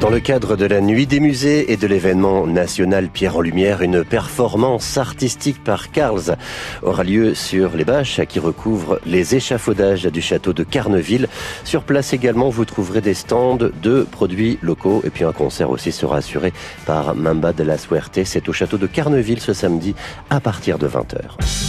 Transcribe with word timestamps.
Dans 0.00 0.10
le 0.10 0.20
cadre 0.20 0.56
de 0.56 0.66
la 0.66 0.82
Nuit 0.82 1.06
des 1.06 1.20
musées 1.20 1.72
et 1.72 1.76
de 1.76 1.86
l'événement 1.86 2.46
national 2.46 3.08
Pierre 3.08 3.36
en 3.36 3.40
Lumière, 3.40 3.80
une 3.80 4.04
performance 4.04 4.98
artistique 4.98 5.64
par 5.64 5.90
Carls 5.90 6.36
aura 6.82 7.02
lieu 7.02 7.34
sur 7.34 7.74
les 7.76 7.84
bâches 7.84 8.20
qui 8.28 8.38
recouvrent 8.38 9.00
les 9.06 9.34
échafaudages 9.34 10.04
du 10.04 10.20
château 10.20 10.52
de 10.52 10.64
Carneville. 10.64 11.28
Sur 11.64 11.82
place 11.82 12.12
également, 12.12 12.50
vous 12.50 12.66
trouverez 12.66 13.00
des 13.00 13.14
stands 13.14 13.56
de 13.56 14.02
produits 14.02 14.58
locaux 14.62 15.00
et 15.04 15.10
puis 15.10 15.24
un 15.24 15.32
concert 15.32 15.70
aussi 15.70 15.92
sera 15.92 16.18
assuré 16.18 16.52
par 16.84 17.14
Mamba 17.14 17.52
de 17.52 17.64
la 17.64 17.78
Suerte. 17.78 18.18
C'est 18.24 18.48
au 18.48 18.52
château 18.52 18.76
de 18.76 18.86
Carneville 18.86 19.40
ce 19.40 19.54
samedi 19.54 19.94
à 20.28 20.40
partir 20.40 20.78
de 20.78 20.86
20h. 20.86 21.65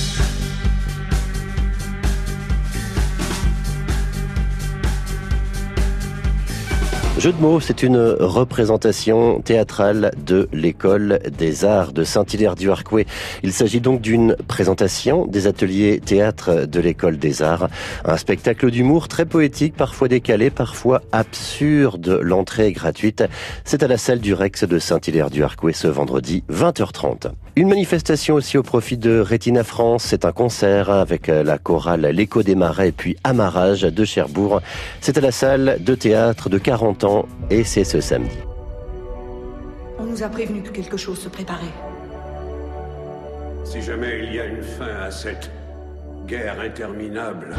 Jeu 7.19 7.33
de 7.33 7.41
mots, 7.41 7.59
c'est 7.59 7.81
une 7.81 7.97
représentation 7.97 9.41
théâtrale 9.41 10.11
de 10.23 10.47
l'école 10.53 11.19
des 11.35 11.65
arts 11.65 11.91
de 11.91 12.03
Saint-Hilaire 12.03 12.53
du 12.53 12.69
Harcouët. 12.69 13.07
Il 13.41 13.53
s'agit 13.53 13.81
donc 13.81 14.01
d'une 14.01 14.35
présentation 14.47 15.25
des 15.25 15.47
ateliers 15.47 15.99
théâtre 15.99 16.67
de 16.67 16.79
l'école 16.79 17.17
des 17.17 17.41
arts. 17.41 17.69
Un 18.05 18.17
spectacle 18.17 18.69
d'humour 18.69 19.07
très 19.07 19.25
poétique, 19.25 19.75
parfois 19.75 20.07
décalé, 20.07 20.51
parfois 20.51 21.01
absurde. 21.11 22.19
L'entrée 22.21 22.67
est 22.67 22.71
gratuite. 22.71 23.23
C'est 23.65 23.81
à 23.81 23.87
la 23.87 23.97
salle 23.97 24.19
du 24.19 24.35
Rex 24.35 24.65
de 24.65 24.77
Saint-Hilaire 24.77 25.31
du 25.31 25.43
Harcouët 25.43 25.75
ce 25.75 25.87
vendredi 25.87 26.43
20h30. 26.51 27.31
Une 27.55 27.69
manifestation 27.69 28.35
aussi 28.35 28.59
au 28.59 28.63
profit 28.63 28.97
de 28.97 29.17
Rétina 29.19 29.63
France. 29.63 30.03
C'est 30.03 30.23
un 30.23 30.31
concert 30.31 30.91
avec 30.91 31.25
la 31.25 31.57
chorale 31.57 32.05
L'écho 32.13 32.43
des 32.43 32.53
marais 32.53 32.91
puis 32.91 33.17
Amarage 33.23 33.81
de 33.81 34.05
Cherbourg. 34.05 34.61
C'est 35.01 35.17
à 35.17 35.21
la 35.21 35.31
salle 35.31 35.77
de 35.79 35.95
théâtre 35.95 36.49
de 36.49 36.59
40 36.59 37.05
ans 37.05 37.06
et 37.49 37.63
c'est 37.63 37.83
ce 37.83 38.01
samedi. 38.01 38.37
On 39.99 40.05
nous 40.05 40.23
a 40.23 40.29
prévenu 40.29 40.61
que 40.61 40.69
quelque 40.69 40.97
chose 40.97 41.19
se 41.19 41.29
préparait. 41.29 41.75
Si 43.63 43.81
jamais 43.81 44.23
il 44.23 44.35
y 44.35 44.39
a 44.39 44.45
une 44.45 44.63
fin 44.63 44.95
à 45.07 45.11
cette 45.11 45.51
guerre 46.25 46.59
interminable, 46.59 47.55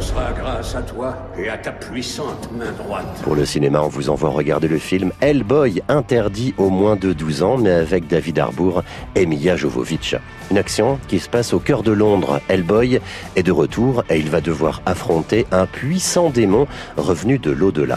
ce 0.00 0.08
sera 0.10 0.32
grâce 0.32 0.76
à 0.76 0.82
toi 0.82 1.16
et 1.36 1.48
à 1.48 1.58
ta 1.58 1.72
puissante 1.72 2.50
main 2.56 2.70
droite. 2.70 3.20
Pour 3.22 3.34
le 3.34 3.44
cinéma, 3.44 3.82
on 3.82 3.88
vous 3.88 4.10
envoie 4.10 4.30
regarder 4.30 4.68
le 4.68 4.78
film 4.78 5.12
Hellboy, 5.20 5.82
interdit 5.88 6.54
au 6.56 6.70
moins 6.70 6.94
de 6.94 7.12
12 7.12 7.42
ans, 7.42 7.56
mais 7.56 7.72
avec 7.72 8.06
David 8.06 8.38
Harbour 8.38 8.84
et 9.16 9.26
Mia 9.26 9.56
Jovovich. 9.56 10.14
Une 10.52 10.58
action 10.58 11.00
qui 11.08 11.18
se 11.18 11.28
passe 11.28 11.52
au 11.52 11.58
cœur 11.58 11.82
de 11.82 11.90
Londres. 11.90 12.40
Hellboy 12.48 13.00
est 13.34 13.42
de 13.42 13.50
retour 13.50 14.04
et 14.08 14.18
il 14.18 14.30
va 14.30 14.40
devoir 14.40 14.82
affronter 14.86 15.46
un 15.50 15.66
puissant 15.66 16.30
démon 16.30 16.68
revenu 16.96 17.38
de 17.38 17.50
l'au-delà. 17.50 17.96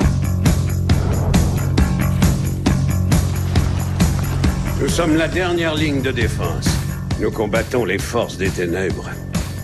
Nous 4.80 4.90
sommes 4.90 5.18
la 5.18 5.28
dernière 5.28 5.76
ligne 5.76 6.02
de 6.02 6.12
défense. 6.12 6.68
Nous 7.20 7.30
combattons 7.30 7.86
les 7.86 8.00
forces 8.00 8.38
des 8.38 8.50
ténèbres. 8.50 9.10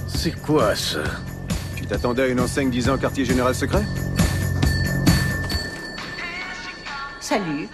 C'est 0.07 0.39
quoi 0.39 0.75
ça? 0.75 0.99
Tu 1.87 1.93
t'attendais 1.93 2.23
à 2.23 2.27
une 2.27 2.41
enseigne 2.41 2.69
disant 2.69 2.97
quartier 2.97 3.23
général 3.23 3.55
secret? 3.55 3.81
Salut. 7.21 7.69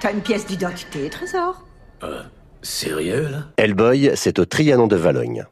T'as 0.00 0.12
une 0.12 0.22
pièce 0.22 0.46
d'identité, 0.46 1.10
trésor? 1.10 1.62
Euh, 2.02 2.22
sérieux 2.62 3.28
là? 3.30 3.44
Hellboy, 3.58 4.12
c'est 4.14 4.38
au 4.38 4.46
Trianon 4.46 4.86
de 4.86 4.96
Valogne. 4.96 5.44